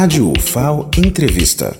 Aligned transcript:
Rádio 0.00 0.30
UFAO 0.30 0.88
Entrevista. 0.96 1.76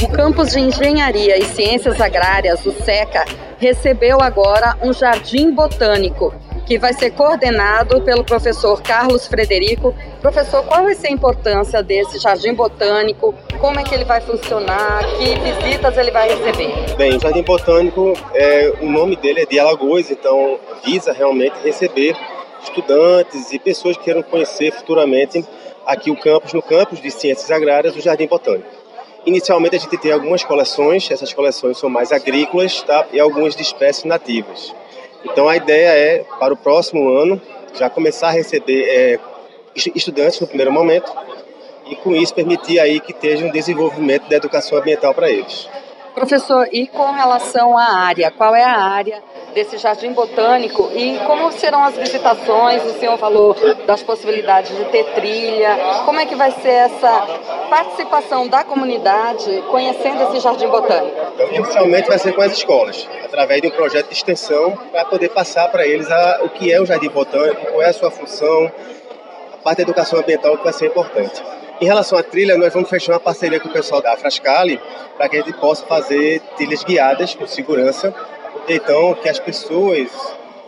O 0.00 0.08
campus 0.08 0.52
de 0.52 0.60
Engenharia 0.60 1.36
e 1.36 1.44
Ciências 1.46 2.00
Agrárias, 2.00 2.64
o 2.64 2.70
SECA, 2.70 3.24
recebeu 3.58 4.20
agora 4.20 4.78
um 4.80 4.92
jardim 4.92 5.50
botânico 5.50 6.32
que 6.64 6.78
vai 6.78 6.92
ser 6.92 7.10
coordenado 7.10 8.00
pelo 8.02 8.22
professor 8.22 8.80
Carlos 8.82 9.26
Frederico. 9.26 9.92
Professor, 10.20 10.64
qual 10.64 10.84
vai 10.84 10.94
ser 10.94 11.08
a 11.08 11.10
importância 11.10 11.82
desse 11.82 12.20
jardim 12.20 12.54
botânico? 12.54 13.34
Como 13.60 13.80
é 13.80 13.82
que 13.82 13.96
ele 13.96 14.04
vai 14.04 14.20
funcionar? 14.20 15.00
Que 15.16 15.34
visitas 15.40 15.98
ele 15.98 16.12
vai 16.12 16.28
receber? 16.28 16.94
Bem, 16.96 17.16
o 17.16 17.20
jardim 17.20 17.42
botânico, 17.42 18.12
é, 18.32 18.74
o 18.80 18.88
nome 18.88 19.16
dele 19.16 19.40
é 19.40 19.44
de 19.44 19.58
Alagoas, 19.58 20.08
então 20.08 20.60
visa 20.84 21.12
realmente 21.12 21.56
receber 21.64 22.14
estudantes 22.62 23.52
e 23.52 23.58
pessoas 23.58 23.96
que 23.96 24.04
queiram 24.04 24.22
conhecer 24.22 24.72
futuramente 24.72 25.44
aqui 25.86 26.10
o 26.10 26.16
campus, 26.16 26.52
no 26.52 26.62
campus 26.62 27.00
de 27.00 27.10
Ciências 27.10 27.50
Agrárias, 27.50 27.96
o 27.96 28.00
Jardim 28.00 28.26
Botânico. 28.26 28.68
Inicialmente 29.24 29.76
a 29.76 29.78
gente 29.78 29.96
tem 29.98 30.12
algumas 30.12 30.44
coleções, 30.44 31.10
essas 31.10 31.32
coleções 31.32 31.78
são 31.78 31.90
mais 31.90 32.12
agrícolas 32.12 32.82
tá? 32.82 33.06
e 33.12 33.18
algumas 33.18 33.56
de 33.56 33.62
espécies 33.62 34.04
nativas. 34.04 34.74
Então 35.24 35.48
a 35.48 35.56
ideia 35.56 35.88
é, 35.88 36.24
para 36.38 36.54
o 36.54 36.56
próximo 36.56 37.08
ano, 37.08 37.40
já 37.74 37.90
começar 37.90 38.28
a 38.28 38.32
receber 38.32 38.84
é, 38.84 39.18
estudantes 39.74 40.40
no 40.40 40.46
primeiro 40.46 40.72
momento 40.72 41.12
e 41.86 41.96
com 41.96 42.14
isso 42.14 42.34
permitir 42.34 42.78
aí 42.78 43.00
que 43.00 43.12
esteja 43.12 43.46
um 43.46 43.50
desenvolvimento 43.50 44.28
da 44.28 44.36
educação 44.36 44.78
ambiental 44.78 45.14
para 45.14 45.30
eles. 45.30 45.68
Professor, 46.18 46.68
e 46.72 46.88
com 46.88 47.12
relação 47.12 47.78
à 47.78 47.94
área, 47.94 48.28
qual 48.32 48.52
é 48.52 48.64
a 48.64 48.76
área 48.76 49.22
desse 49.54 49.78
jardim 49.78 50.12
botânico 50.12 50.90
e 50.92 51.16
como 51.20 51.52
serão 51.52 51.84
as 51.84 51.96
visitações? 51.96 52.82
O 52.84 52.98
senhor 52.98 53.16
falou 53.18 53.54
das 53.86 54.02
possibilidades 54.02 54.76
de 54.76 54.84
ter 54.86 55.04
trilha. 55.14 55.78
Como 56.04 56.18
é 56.18 56.26
que 56.26 56.34
vai 56.34 56.50
ser 56.50 56.70
essa 56.70 57.24
participação 57.70 58.48
da 58.48 58.64
comunidade 58.64 59.62
conhecendo 59.70 60.24
esse 60.24 60.40
jardim 60.40 60.66
botânico? 60.66 61.16
Então, 61.34 61.52
inicialmente 61.52 62.08
vai 62.08 62.18
ser 62.18 62.32
com 62.32 62.42
as 62.42 62.52
escolas, 62.52 63.08
através 63.24 63.62
de 63.62 63.68
um 63.68 63.70
projeto 63.70 64.08
de 64.08 64.14
extensão 64.14 64.76
para 64.90 65.04
poder 65.04 65.28
passar 65.28 65.68
para 65.68 65.86
eles 65.86 66.10
a, 66.10 66.40
o 66.42 66.50
que 66.50 66.72
é 66.72 66.80
o 66.80 66.86
jardim 66.86 67.10
botânico, 67.10 67.64
qual 67.66 67.80
é 67.80 67.90
a 67.90 67.92
sua 67.92 68.10
função, 68.10 68.72
a 69.54 69.56
parte 69.58 69.76
da 69.78 69.82
educação 69.84 70.18
ambiental 70.18 70.58
que 70.58 70.64
vai 70.64 70.72
ser 70.72 70.86
importante. 70.86 71.40
Em 71.80 71.84
relação 71.84 72.18
à 72.18 72.22
trilha, 72.24 72.58
nós 72.58 72.72
vamos 72.74 72.90
fechar 72.90 73.12
uma 73.12 73.20
parceria 73.20 73.60
com 73.60 73.68
o 73.68 73.72
pessoal 73.72 74.02
da 74.02 74.16
Frascali 74.16 74.80
para 75.16 75.28
que 75.28 75.36
a 75.36 75.40
gente 75.42 75.52
possa 75.54 75.86
fazer 75.86 76.40
trilhas 76.56 76.82
guiadas 76.82 77.36
com 77.36 77.46
segurança, 77.46 78.12
então 78.68 79.14
que 79.14 79.28
as 79.28 79.38
pessoas 79.38 80.08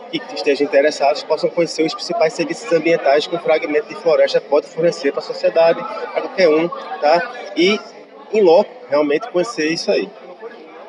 que 0.09 0.21
estejam 0.33 0.65
interessadas 0.65 1.21
possam 1.23 1.49
conhecer 1.49 1.85
os 1.85 1.93
principais 1.93 2.33
serviços 2.33 2.71
ambientais 2.71 3.27
que 3.27 3.35
um 3.35 3.39
fragmento 3.39 3.89
de 3.89 3.95
floresta 3.95 4.39
pode 4.39 4.67
fornecer 4.67 5.11
para 5.11 5.19
a 5.19 5.23
sociedade, 5.23 5.81
para 5.81 6.21
qualquer 6.21 6.47
um, 6.47 6.69
tá? 6.69 7.31
E 7.57 7.77
em 8.33 8.41
loco 8.41 8.69
realmente 8.89 9.29
conhecer 9.29 9.67
isso 9.67 9.91
aí. 9.91 10.09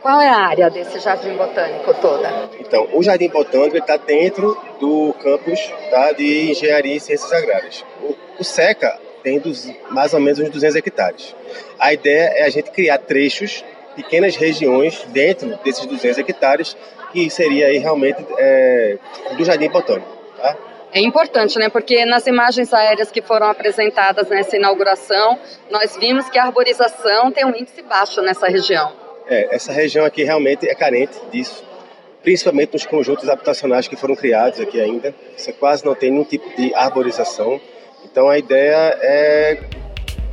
Qual 0.00 0.20
é 0.20 0.28
a 0.28 0.46
área 0.46 0.70
desse 0.70 1.00
jardim 1.00 1.36
botânico 1.36 1.94
toda? 1.94 2.48
Então, 2.60 2.88
o 2.92 3.02
jardim 3.02 3.28
botânico 3.28 3.76
está 3.76 3.96
dentro 3.96 4.56
do 4.80 5.14
campus 5.22 5.60
tá, 5.90 6.12
de 6.12 6.50
engenharia 6.50 6.96
e 6.96 7.00
ciências 7.00 7.32
agrárias. 7.32 7.84
O, 8.02 8.14
o 8.40 8.44
SECA 8.44 8.98
tem 9.22 9.38
dos, 9.38 9.70
mais 9.90 10.12
ou 10.12 10.20
menos 10.20 10.38
uns 10.38 10.50
200 10.50 10.76
hectares. 10.76 11.34
A 11.78 11.92
ideia 11.92 12.32
é 12.36 12.44
a 12.44 12.50
gente 12.50 12.70
criar 12.70 12.98
trechos, 12.98 13.64
pequenas 13.94 14.36
regiões 14.36 15.04
dentro 15.08 15.56
desses 15.64 15.86
200 15.86 16.18
hectares, 16.18 16.76
que 17.12 17.28
seria 17.30 17.66
aí 17.66 17.78
realmente 17.78 18.24
é, 18.38 18.98
do 19.36 19.44
Jardim 19.44 19.68
Botânico. 19.68 20.08
Tá? 20.36 20.56
É 20.94 21.00
importante, 21.00 21.58
né? 21.58 21.70
Porque 21.70 22.04
nas 22.04 22.26
imagens 22.26 22.72
aéreas 22.72 23.10
que 23.10 23.22
foram 23.22 23.46
apresentadas 23.46 24.28
nessa 24.28 24.56
inauguração, 24.56 25.38
nós 25.70 25.96
vimos 25.96 26.28
que 26.28 26.38
a 26.38 26.44
arborização 26.44 27.32
tem 27.32 27.46
um 27.46 27.56
índice 27.56 27.80
baixo 27.82 28.20
nessa 28.20 28.46
região. 28.46 28.92
É, 29.26 29.54
essa 29.54 29.72
região 29.72 30.04
aqui 30.04 30.22
realmente 30.22 30.68
é 30.68 30.74
carente 30.74 31.18
disso, 31.30 31.64
principalmente 32.22 32.74
nos 32.74 32.84
conjuntos 32.84 33.26
habitacionais 33.28 33.88
que 33.88 33.96
foram 33.96 34.14
criados 34.14 34.60
aqui 34.60 34.78
ainda. 34.78 35.14
Você 35.34 35.52
quase 35.52 35.82
não 35.84 35.94
tem 35.94 36.10
nenhum 36.10 36.24
tipo 36.24 36.46
de 36.56 36.74
arborização. 36.74 37.58
Então 38.04 38.28
a 38.28 38.38
ideia 38.38 38.98
é 39.00 39.58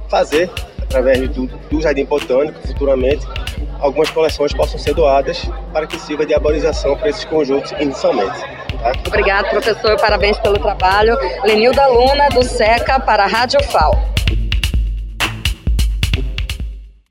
fazer, 0.09 0.49
através 0.81 1.29
do, 1.29 1.47
do 1.47 1.81
Jardim 1.81 2.05
Botânico, 2.05 2.59
futuramente, 2.67 3.25
algumas 3.79 4.09
coleções 4.09 4.53
possam 4.53 4.79
ser 4.79 4.93
doadas 4.93 5.49
para 5.71 5.87
que 5.87 5.99
sirva 5.99 6.25
de 6.25 6.33
arborização 6.33 6.97
para 6.97 7.09
esses 7.09 7.25
conjuntos 7.25 7.71
inicialmente. 7.79 8.39
Tá? 8.81 8.91
Obrigado, 9.07 9.49
professor. 9.49 9.99
Parabéns 9.99 10.37
pelo 10.39 10.59
trabalho. 10.59 11.17
Lenilda 11.43 11.87
Luna, 11.87 12.29
do 12.29 12.43
SECA, 12.43 12.99
para 12.99 13.23
a 13.23 13.27
Rádio 13.27 13.61
FAO. 13.63 14.18